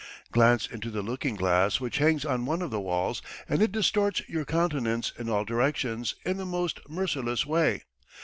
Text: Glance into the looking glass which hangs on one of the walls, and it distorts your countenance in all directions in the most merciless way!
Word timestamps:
Glance 0.31 0.65
into 0.65 0.89
the 0.89 1.03
looking 1.03 1.35
glass 1.35 1.79
which 1.79 1.99
hangs 1.99 2.25
on 2.25 2.43
one 2.47 2.63
of 2.63 2.71
the 2.71 2.81
walls, 2.81 3.21
and 3.47 3.61
it 3.61 3.71
distorts 3.71 4.27
your 4.27 4.45
countenance 4.45 5.13
in 5.15 5.29
all 5.29 5.45
directions 5.45 6.15
in 6.25 6.37
the 6.37 6.43
most 6.47 6.79
merciless 6.89 7.45
way! 7.45 7.83